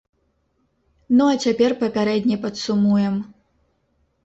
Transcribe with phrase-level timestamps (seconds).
[1.19, 3.23] Ну а цяпер папярэдне падсумуем.